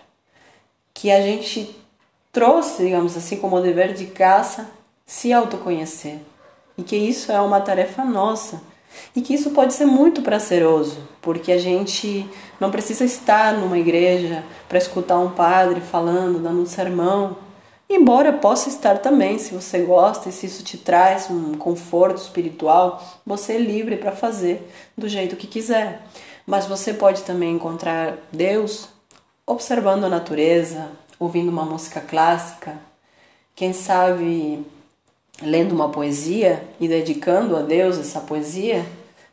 Que 0.95 1.11
a 1.11 1.21
gente 1.21 1.77
trouxe, 2.33 2.85
digamos 2.85 3.17
assim, 3.17 3.37
como 3.37 3.61
dever 3.61 3.95
de 3.95 4.07
caça, 4.07 4.71
se 5.05 5.33
autoconhecer. 5.33 6.21
E 6.79 6.85
que 6.85 6.97
isso 6.97 7.33
é 7.33 7.41
uma 7.41 7.61
tarefa 7.61 8.05
nossa 8.05 8.63
e 9.15 9.21
que 9.21 9.35
isso 9.35 9.51
pode 9.51 9.75
ser 9.75 9.87
muito 9.87 10.23
prazeroso, 10.23 10.99
porque 11.21 11.53
a 11.53 11.59
gente 11.59 12.29
não 12.61 12.71
precisa 12.71 13.05
estar 13.05 13.55
numa 13.55 13.79
igreja 13.79 14.45
para 14.69 14.79
escutar 14.79 15.19
um 15.19 15.31
padre 15.31 15.81
falando, 15.81 16.39
dando 16.39 16.63
um 16.63 16.67
sermão. 16.67 17.37
Embora 17.89 18.33
possa 18.33 18.69
estar 18.69 18.99
também, 18.99 19.39
se 19.39 19.55
você 19.55 19.79
gosta 19.81 20.29
e 20.29 20.33
se 20.33 20.47
isso 20.47 20.65
te 20.65 20.77
traz 20.77 21.31
um 21.31 21.55
conforto 21.55 22.19
espiritual, 22.19 23.03
você 23.25 23.55
é 23.55 23.59
livre 23.59 23.97
para 23.97 24.11
fazer 24.13 24.69
do 24.99 25.09
jeito 25.09 25.37
que 25.37 25.47
quiser. 25.47 26.03
Mas 26.45 26.67
você 26.67 26.93
pode 26.93 27.23
também 27.23 27.55
encontrar 27.55 28.19
Deus 28.33 28.89
observando 29.47 30.05
a 30.05 30.09
natureza, 30.09 30.91
ouvindo 31.19 31.49
uma 31.49 31.65
música 31.65 32.01
clássica, 32.01 32.77
quem 33.55 33.73
sabe 33.73 34.67
lendo 35.41 35.73
uma 35.73 35.89
poesia 35.89 36.67
e 36.81 36.89
dedicando 36.89 37.57
a 37.57 37.63
Deus 37.63 37.99
essa 37.99 38.21
poesia, 38.21 38.85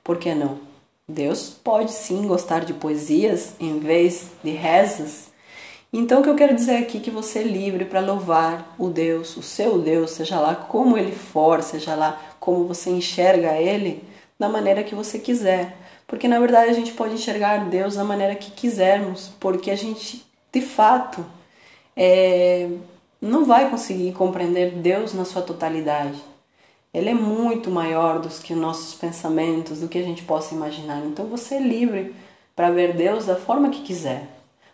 por 0.03 0.17
que 0.17 0.35
não? 0.35 0.59
Deus 1.07 1.49
pode 1.49 1.91
sim 1.91 2.27
gostar 2.27 2.63
de 2.63 2.73
poesias 2.73 3.53
em 3.59 3.79
vez 3.79 4.27
de 4.43 4.51
rezas. 4.51 5.32
Então 5.95 6.21
o 6.21 6.23
que 6.23 6.29
eu 6.29 6.35
quero 6.35 6.55
dizer 6.55 6.77
aqui 6.77 6.97
é 6.97 7.01
que 7.01 7.11
você 7.11 7.39
é 7.39 7.43
livre 7.43 7.85
para 7.85 7.99
louvar 7.99 8.75
o 8.79 8.89
Deus, 8.89 9.37
o 9.37 9.43
seu 9.43 9.77
Deus, 9.77 10.09
seja 10.09 10.39
lá 10.39 10.55
como 10.55 10.97
ele 10.97 11.11
for, 11.11 11.61
seja 11.61 11.93
lá 11.93 12.19
como 12.39 12.65
você 12.65 12.89
enxerga 12.89 13.53
ele, 13.59 14.03
da 14.39 14.49
maneira 14.49 14.83
que 14.83 14.95
você 14.95 15.19
quiser. 15.19 15.77
Porque 16.07 16.27
na 16.27 16.39
verdade 16.39 16.71
a 16.71 16.73
gente 16.73 16.93
pode 16.93 17.13
enxergar 17.13 17.69
Deus 17.69 17.93
da 17.95 18.03
maneira 18.03 18.33
que 18.33 18.49
quisermos, 18.49 19.31
porque 19.39 19.69
a 19.69 19.75
gente 19.75 20.25
de 20.51 20.61
fato 20.61 21.23
é, 21.95 22.69
não 23.21 23.45
vai 23.45 23.69
conseguir 23.69 24.13
compreender 24.13 24.71
Deus 24.71 25.13
na 25.13 25.25
sua 25.25 25.43
totalidade. 25.43 26.19
Ele 26.91 27.09
é 27.09 27.13
muito 27.13 27.69
maior 27.69 28.19
do 28.19 28.29
que 28.29 28.55
nossos 28.55 28.95
pensamentos, 28.95 29.79
do 29.81 29.87
que 29.87 29.99
a 29.99 30.03
gente 30.03 30.23
possa 30.23 30.55
imaginar. 30.55 31.05
Então 31.05 31.27
você 31.27 31.55
é 31.55 31.59
livre 31.59 32.15
para 32.55 32.71
ver 32.71 32.93
Deus 32.95 33.27
da 33.27 33.35
forma 33.35 33.69
que 33.69 33.83
quiser. 33.83 34.32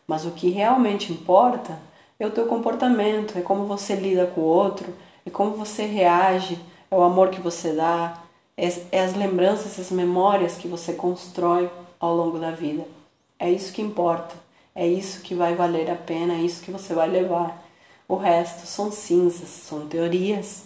Mas 0.10 0.26
o 0.26 0.32
que 0.32 0.50
realmente 0.50 1.14
importa 1.14 1.78
é 2.20 2.26
o 2.26 2.32
teu 2.32 2.48
comportamento, 2.48 3.38
é 3.38 3.42
como 3.42 3.68
você 3.68 3.94
lida 3.94 4.26
com 4.26 4.42
o 4.42 4.44
outro, 4.44 4.92
é 5.24 5.30
como 5.30 5.52
você 5.52 5.86
reage, 5.86 6.60
é 6.90 6.96
o 6.96 7.04
amor 7.04 7.30
que 7.30 7.40
você 7.40 7.74
dá, 7.74 8.20
é, 8.58 8.68
é 8.92 9.04
as 9.04 9.14
lembranças, 9.16 9.80
as 9.80 9.92
memórias 9.92 10.58
que 10.58 10.68
você 10.68 10.94
constrói 10.94 11.70
ao 12.00 12.16
longo 12.16 12.40
da 12.40 12.50
vida. 12.50 12.88
É 13.38 13.52
isso 13.52 13.72
que 13.72 13.84
importa, 13.84 14.34
é 14.74 14.88
isso 14.88 15.22
que 15.22 15.36
vai 15.36 15.54
valer 15.54 15.92
a 15.92 15.96
pena, 15.96 16.34
é 16.34 16.42
isso 16.42 16.64
que 16.64 16.72
você 16.72 16.96
vai 16.96 17.08
levar. 17.08 17.64
O 18.08 18.16
resto 18.16 18.66
são 18.66 18.92
cinzas, 18.92 19.48
são 19.48 19.88
teorias. 19.88 20.64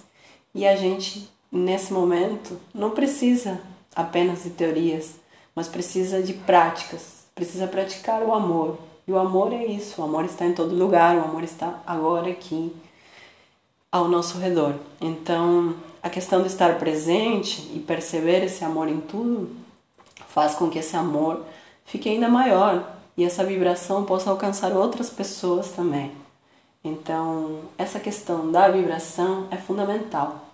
E 0.56 0.66
a 0.66 0.78
gente, 0.78 1.30
nesse 1.52 1.92
momento, 1.92 2.58
não 2.74 2.92
precisa 2.92 3.60
apenas 3.94 4.44
de 4.44 4.52
teorias, 4.52 5.16
mas 5.54 5.68
precisa 5.68 6.24
de 6.24 6.32
práticas. 6.32 7.26
Precisa 7.36 7.68
praticar 7.68 8.24
o 8.24 8.34
amor. 8.34 8.93
E 9.08 9.12
o 9.12 9.20
amor 9.20 9.52
é 9.52 9.66
isso, 9.66 10.02
o 10.02 10.06
amor 10.06 10.24
está 10.26 10.46
em 10.46 10.54
todo 10.54 10.76
lugar, 10.76 11.16
o 11.18 11.24
amor 11.24 11.44
está 11.44 11.82
agora 11.86 12.30
aqui 12.30 12.74
ao 13.92 14.08
nosso 14.08 14.38
redor. 14.38 14.76
Então, 15.02 15.76
a 16.02 16.10
questão 16.10 16.42
de 16.42 16.48
estar 16.48 16.80
presente 16.80 17.70
e 17.76 17.80
perceber 17.80 18.44
esse 18.44 18.64
amor 18.64 18.88
em 18.88 19.00
tudo 19.00 19.56
faz 20.30 20.56
com 20.56 20.70
que 20.70 20.80
esse 20.80 20.96
amor 20.96 21.44
fique 21.86 22.10
ainda 22.10 22.28
maior 22.28 22.92
e 23.16 23.24
essa 23.24 23.44
vibração 23.44 24.04
possa 24.04 24.30
alcançar 24.30 24.72
outras 24.72 25.10
pessoas 25.10 25.70
também. 25.72 26.12
Então, 26.84 27.60
essa 27.78 28.00
questão 28.00 28.52
da 28.52 28.68
vibração 28.70 29.48
é 29.52 29.58
fundamental. 29.58 30.48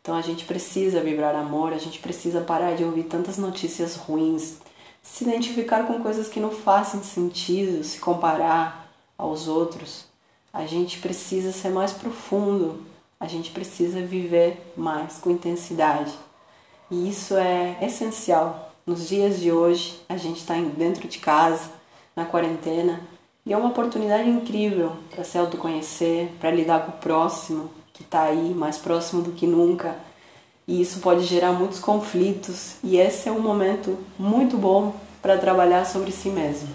Então, 0.00 0.16
a 0.16 0.22
gente 0.22 0.44
precisa 0.44 1.00
vibrar 1.00 1.34
amor, 1.34 1.72
a 1.72 1.78
gente 1.78 1.98
precisa 1.98 2.40
parar 2.40 2.74
de 2.76 2.84
ouvir 2.84 3.04
tantas 3.04 3.36
notícias 3.36 3.96
ruins, 3.96 4.58
se 5.12 5.24
identificar 5.24 5.86
com 5.86 6.02
coisas 6.02 6.28
que 6.28 6.40
não 6.40 6.50
fazem 6.50 7.02
sentido, 7.02 7.82
se 7.84 7.98
comparar 7.98 8.88
aos 9.16 9.48
outros. 9.48 10.04
A 10.52 10.66
gente 10.66 10.98
precisa 10.98 11.52
ser 11.52 11.70
mais 11.70 11.92
profundo, 11.92 12.82
a 13.18 13.26
gente 13.26 13.50
precisa 13.50 14.00
viver 14.00 14.72
mais 14.76 15.18
com 15.18 15.30
intensidade. 15.30 16.12
E 16.90 17.08
isso 17.08 17.34
é 17.36 17.78
essencial. 17.80 18.72
Nos 18.86 19.08
dias 19.08 19.40
de 19.40 19.50
hoje, 19.50 20.00
a 20.08 20.16
gente 20.16 20.38
está 20.38 20.54
dentro 20.54 21.08
de 21.08 21.18
casa, 21.18 21.70
na 22.14 22.24
quarentena, 22.24 23.00
e 23.44 23.52
é 23.52 23.56
uma 23.56 23.70
oportunidade 23.70 24.28
incrível 24.28 24.92
para 25.10 25.24
se 25.24 25.38
autoconhecer, 25.38 26.30
para 26.40 26.50
lidar 26.50 26.84
com 26.84 26.92
o 26.92 27.00
próximo, 27.00 27.70
que 27.92 28.02
está 28.02 28.24
aí 28.24 28.52
mais 28.54 28.76
próximo 28.76 29.22
do 29.22 29.32
que 29.32 29.46
nunca. 29.46 29.96
E 30.68 30.80
isso 30.80 30.98
pode 31.00 31.24
gerar 31.24 31.52
muitos 31.52 31.78
conflitos, 31.78 32.74
e 32.82 32.96
esse 32.96 33.28
é 33.28 33.32
um 33.32 33.40
momento 33.40 33.96
muito 34.18 34.58
bom 34.58 34.94
para 35.22 35.38
trabalhar 35.38 35.84
sobre 35.84 36.10
si 36.10 36.28
mesmo. 36.28 36.68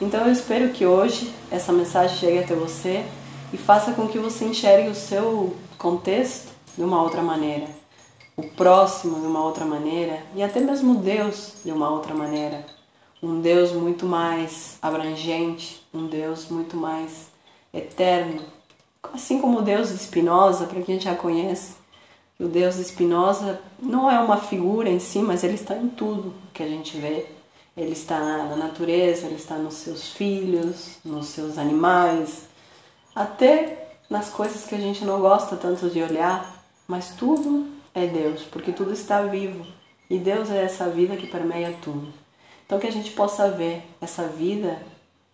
Então 0.00 0.26
eu 0.26 0.32
espero 0.32 0.70
que 0.70 0.84
hoje 0.84 1.32
essa 1.50 1.72
mensagem 1.72 2.18
chegue 2.18 2.38
até 2.40 2.54
você 2.54 3.04
e 3.52 3.56
faça 3.56 3.92
com 3.92 4.08
que 4.08 4.18
você 4.18 4.44
enxergue 4.44 4.90
o 4.90 4.94
seu 4.94 5.56
contexto 5.78 6.52
de 6.76 6.82
uma 6.82 7.02
outra 7.02 7.22
maneira, 7.22 7.66
o 8.36 8.42
próximo 8.42 9.20
de 9.20 9.26
uma 9.26 9.44
outra 9.44 9.64
maneira 9.64 10.22
e 10.34 10.42
até 10.42 10.60
mesmo 10.60 10.96
Deus 10.96 11.54
de 11.64 11.70
uma 11.70 11.88
outra 11.88 12.14
maneira. 12.14 12.66
Um 13.22 13.40
Deus 13.40 13.72
muito 13.72 14.04
mais 14.04 14.76
abrangente, 14.82 15.86
um 15.94 16.06
Deus 16.06 16.48
muito 16.48 16.76
mais 16.76 17.28
eterno, 17.72 18.42
assim 19.12 19.40
como 19.40 19.60
o 19.60 19.62
Deus 19.62 19.90
de 19.90 19.98
Spinoza, 19.98 20.66
para 20.66 20.82
quem 20.82 20.98
já 20.98 21.14
conhece. 21.14 21.81
O 22.42 22.48
Deus 22.48 22.74
de 22.74 22.82
Spinoza 22.82 23.60
não 23.80 24.10
é 24.10 24.18
uma 24.18 24.36
figura 24.36 24.88
em 24.88 24.98
si, 24.98 25.20
mas 25.20 25.44
ele 25.44 25.54
está 25.54 25.76
em 25.76 25.88
tudo 25.88 26.34
que 26.52 26.60
a 26.60 26.66
gente 26.66 26.96
vê. 26.96 27.26
Ele 27.76 27.92
está 27.92 28.18
na 28.18 28.56
natureza, 28.56 29.26
ele 29.26 29.36
está 29.36 29.54
nos 29.54 29.74
seus 29.74 30.08
filhos, 30.08 30.98
nos 31.04 31.26
seus 31.26 31.56
animais, 31.56 32.48
até 33.14 33.90
nas 34.10 34.28
coisas 34.28 34.64
que 34.64 34.74
a 34.74 34.78
gente 34.78 35.04
não 35.04 35.20
gosta 35.20 35.54
tanto 35.54 35.88
de 35.88 36.02
olhar, 36.02 36.64
mas 36.88 37.10
tudo 37.10 37.68
é 37.94 38.08
Deus, 38.08 38.42
porque 38.42 38.72
tudo 38.72 38.92
está 38.92 39.22
vivo. 39.22 39.64
E 40.10 40.18
Deus 40.18 40.50
é 40.50 40.64
essa 40.64 40.90
vida 40.90 41.16
que 41.16 41.28
permeia 41.28 41.78
tudo. 41.80 42.12
Então 42.66 42.80
que 42.80 42.88
a 42.88 42.92
gente 42.92 43.12
possa 43.12 43.48
ver 43.52 43.84
essa 44.00 44.26
vida 44.26 44.82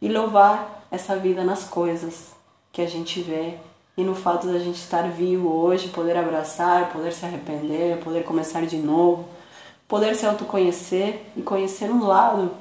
e 0.02 0.10
louvar 0.10 0.86
essa 0.90 1.16
vida 1.16 1.42
nas 1.42 1.64
coisas 1.64 2.32
que 2.70 2.82
a 2.82 2.86
gente 2.86 3.22
vê 3.22 3.56
e 3.98 4.04
no 4.04 4.14
fato 4.14 4.46
da 4.46 4.60
gente 4.60 4.76
estar 4.76 5.10
vivo 5.10 5.48
hoje, 5.52 5.88
poder 5.88 6.16
abraçar, 6.16 6.92
poder 6.92 7.12
se 7.12 7.26
arrepender, 7.26 7.98
poder 7.98 8.22
começar 8.22 8.64
de 8.64 8.76
novo, 8.76 9.28
poder 9.88 10.14
se 10.14 10.24
autoconhecer 10.24 11.20
e 11.36 11.42
conhecer 11.42 11.90
um 11.90 12.06
lado 12.06 12.52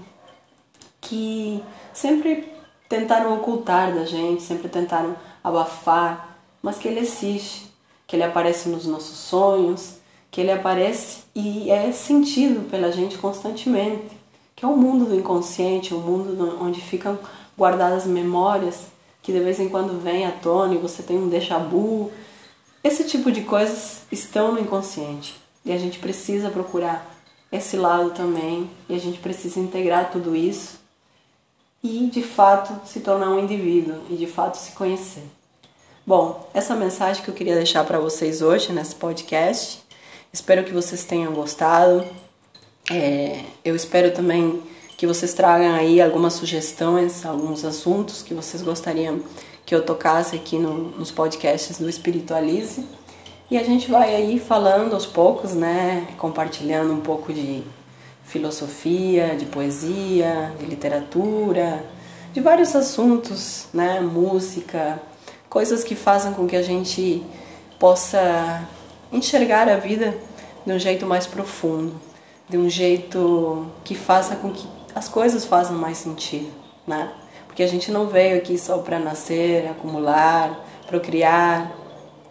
que 1.00 1.64
sempre 1.94 2.52
tentaram 2.90 3.36
ocultar 3.36 3.94
da 3.94 4.04
gente, 4.04 4.42
sempre 4.42 4.68
tentaram 4.68 5.16
abafar, 5.44 6.40
mas 6.60 6.80
que 6.80 6.88
ele 6.88 7.02
existe, 7.02 7.72
que 8.08 8.16
ele 8.16 8.24
aparece 8.24 8.68
nos 8.68 8.88
nossos 8.88 9.20
sonhos, 9.20 9.98
que 10.32 10.42
ele 10.42 10.52
aparece 10.52 11.20
e 11.36 11.70
é 11.70 11.92
sentido 11.92 12.68
pela 12.68 12.92
gente 12.92 13.16
constantemente, 13.16 14.18
que 14.56 14.66
é 14.66 14.68
o 14.68 14.76
mundo 14.76 15.06
do 15.06 15.14
inconsciente, 15.14 15.94
o 15.94 16.00
mundo 16.00 16.58
onde 16.60 16.82
ficam 16.82 17.20
guardadas 17.56 18.08
memórias 18.08 18.97
que 19.28 19.34
de 19.34 19.42
vez 19.42 19.60
em 19.60 19.68
quando 19.68 20.02
vem 20.02 20.26
à 20.26 20.32
tona 20.32 20.74
e 20.74 20.78
você 20.78 21.04
tem 21.04 21.18
um 21.18 21.28
déjà 21.28 21.58
vu. 21.58 22.10
Esse 22.82 23.04
tipo 23.04 23.30
de 23.30 23.42
coisas 23.42 24.04
estão 24.10 24.54
no 24.54 24.60
inconsciente 24.62 25.36
e 25.66 25.74
a 25.74 25.78
gente 25.78 26.00
precisa 26.00 26.50
procurar 26.50 27.14
esse 27.52 27.76
lado 27.76 28.12
também 28.12 28.70
e 28.88 28.96
a 28.96 28.98
gente 28.98 29.20
precisa 29.20 29.60
integrar 29.60 30.12
tudo 30.12 30.34
isso 30.34 30.80
e 31.84 32.08
de 32.10 32.24
fato 32.24 32.88
se 32.88 33.02
tornar 33.02 33.32
um 33.32 33.40
indivíduo 33.40 34.02
e 34.10 34.16
de 34.16 34.28
fato 34.28 34.56
se 34.56 34.72
conhecer. 34.72 35.24
Bom, 36.06 36.50
essa 36.54 36.74
mensagem 36.74 37.22
que 37.22 37.30
eu 37.30 37.36
queria 37.36 37.56
deixar 37.56 37.84
para 37.84 38.00
vocês 38.00 38.42
hoje 38.42 38.72
nesse 38.72 38.96
podcast. 38.96 39.84
Espero 40.32 40.64
que 40.64 40.72
vocês 40.72 41.04
tenham 41.04 41.34
gostado. 41.34 42.06
É, 42.90 43.44
eu 43.66 43.76
espero 43.76 44.14
também 44.14 44.64
que 44.98 45.06
vocês 45.06 45.32
tragam 45.36 45.76
aí 45.76 46.02
algumas 46.02 46.34
sugestões, 46.34 47.24
alguns 47.24 47.64
assuntos 47.64 48.24
que 48.24 48.34
vocês 48.34 48.64
gostariam 48.64 49.22
que 49.64 49.76
eu 49.76 49.86
tocasse 49.86 50.36
aqui 50.36 50.58
no, 50.58 50.90
nos 50.98 51.12
podcasts 51.12 51.78
do 51.78 51.88
Espiritualize. 51.88 52.84
E 53.52 53.58
a 53.60 53.64
gente 53.64 53.92
vai 53.92 54.16
aí 54.16 54.40
falando 54.40 54.96
aos 54.96 55.06
poucos, 55.06 55.54
né? 55.54 56.08
Compartilhando 56.18 56.92
um 56.92 57.00
pouco 57.00 57.32
de 57.32 57.64
filosofia, 58.24 59.36
de 59.36 59.46
poesia, 59.46 60.52
de 60.60 60.66
literatura, 60.66 61.86
de 62.34 62.42
vários 62.42 62.76
assuntos, 62.76 63.68
né? 63.72 64.00
Música, 64.00 65.00
coisas 65.48 65.84
que 65.84 65.96
façam 65.96 66.34
com 66.34 66.48
que 66.48 66.56
a 66.56 66.64
gente 66.64 67.24
possa 67.78 68.68
enxergar 69.14 69.70
a 69.70 69.78
vida 69.78 70.18
de 70.66 70.74
um 70.74 70.80
jeito 70.80 71.06
mais 71.06 71.28
profundo, 71.28 71.94
de 72.50 72.58
um 72.58 72.68
jeito 72.68 73.68
que 73.84 73.94
faça 73.94 74.36
com 74.36 74.52
que 74.52 74.77
as 74.98 75.08
coisas 75.08 75.46
façam 75.46 75.78
mais 75.78 76.00
sentido, 76.00 76.52
né? 76.88 77.12
Porque 77.46 77.62
a 77.62 77.68
gente 77.68 77.92
não 77.92 78.08
veio 78.08 78.36
aqui 78.36 78.58
só 78.58 78.80
para 78.80 78.98
nascer, 78.98 79.68
acumular, 79.70 80.66
procriar, 80.88 81.72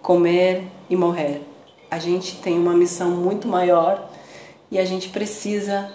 comer 0.03 0.65
e 0.91 0.97
morrer. 0.97 1.43
A 1.89 2.01
gente 2.01 2.39
tem 2.39 2.59
uma 2.59 2.75
missão 2.75 3.11
muito 3.11 3.47
maior 3.47 4.11
e 4.69 4.81
a 4.81 4.85
gente 4.85 5.11
precisa 5.11 5.93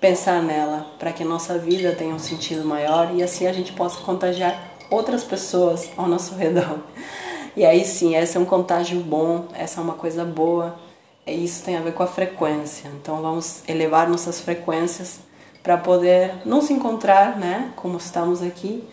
pensar 0.00 0.42
nela 0.42 0.86
para 0.98 1.12
que 1.12 1.22
a 1.22 1.26
nossa 1.26 1.58
vida 1.58 1.92
tenha 1.92 2.14
um 2.14 2.18
sentido 2.18 2.64
maior 2.64 3.14
e 3.14 3.22
assim 3.22 3.46
a 3.46 3.52
gente 3.52 3.74
possa 3.74 4.00
contagiar 4.00 4.72
outras 4.90 5.22
pessoas 5.22 5.90
ao 5.98 6.08
nosso 6.08 6.34
redor. 6.40 6.78
E 7.54 7.62
aí 7.62 7.84
sim, 7.84 8.16
esse 8.16 8.38
é 8.38 8.40
um 8.40 8.46
contágio 8.46 9.00
bom, 9.00 9.48
essa 9.52 9.82
é 9.82 9.84
uma 9.84 9.94
coisa 9.94 10.24
boa. 10.24 10.76
E 11.26 11.44
isso 11.44 11.62
tem 11.62 11.76
a 11.76 11.80
ver 11.80 11.92
com 11.92 12.02
a 12.02 12.06
frequência. 12.06 12.88
Então 13.02 13.20
vamos 13.20 13.62
elevar 13.68 14.08
nossas 14.08 14.40
frequências 14.40 15.25
para 15.66 15.76
poder 15.76 16.32
nos 16.44 16.70
encontrar, 16.70 17.36
né, 17.36 17.72
como 17.74 17.98
estamos 17.98 18.40
aqui 18.40 18.84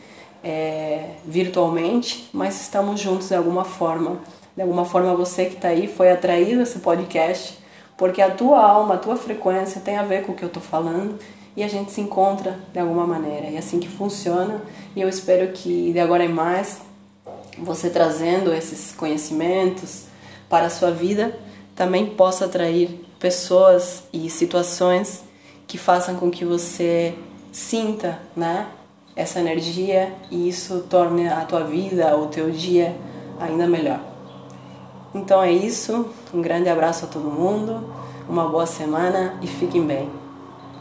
é, 0.43 1.11
virtualmente, 1.23 2.27
mas 2.33 2.59
estamos 2.59 2.99
juntos 2.99 3.27
de 3.27 3.35
alguma 3.35 3.63
forma. 3.63 4.17
De 4.55 4.63
alguma 4.63 4.83
forma 4.83 5.13
você 5.13 5.45
que 5.45 5.53
está 5.53 5.67
aí 5.67 5.87
foi 5.87 6.09
atraído 6.09 6.61
a 6.61 6.63
esse 6.63 6.79
podcast 6.79 7.59
porque 7.95 8.23
a 8.23 8.31
tua 8.31 8.59
alma, 8.59 8.95
a 8.95 8.97
tua 8.97 9.15
frequência 9.15 9.81
tem 9.81 9.97
a 9.97 10.03
ver 10.03 10.25
com 10.25 10.31
o 10.31 10.35
que 10.35 10.41
eu 10.41 10.47
estou 10.47 10.63
falando 10.63 11.19
e 11.55 11.63
a 11.63 11.67
gente 11.67 11.91
se 11.91 12.01
encontra 12.01 12.57
de 12.73 12.79
alguma 12.79 13.05
maneira. 13.05 13.49
E 13.49 13.55
é 13.55 13.59
assim 13.59 13.79
que 13.79 13.87
funciona. 13.87 14.59
E 14.95 15.01
eu 15.01 15.07
espero 15.07 15.51
que 15.53 15.93
de 15.93 15.99
agora 15.99 16.25
em 16.25 16.33
mais 16.33 16.81
você 17.55 17.87
trazendo 17.91 18.51
esses 18.51 18.95
conhecimentos 18.95 20.05
para 20.49 20.65
a 20.65 20.71
sua 20.71 20.89
vida 20.89 21.37
também 21.75 22.07
possa 22.07 22.45
atrair 22.45 22.99
pessoas 23.19 24.05
e 24.11 24.27
situações 24.27 25.31
que 25.73 25.77
façam 25.79 26.13
com 26.17 26.29
que 26.29 26.45
você 26.45 27.15
sinta, 27.51 28.19
né, 28.35 28.67
essa 29.15 29.39
energia 29.39 30.13
e 30.29 30.47
isso 30.47 30.85
torne 30.87 31.27
a 31.27 31.41
tua 31.45 31.63
vida, 31.63 32.15
o 32.15 32.27
teu 32.27 32.51
dia 32.51 32.95
ainda 33.39 33.65
melhor. 33.65 33.99
Então 35.15 35.41
é 35.41 35.51
isso, 35.51 36.11
um 36.31 36.43
grande 36.43 36.69
abraço 36.69 37.05
a 37.05 37.07
todo 37.07 37.23
mundo, 37.27 37.91
uma 38.29 38.47
boa 38.47 38.67
semana 38.67 39.33
e 39.41 39.47
fiquem 39.47 39.83
bem. 39.83 40.22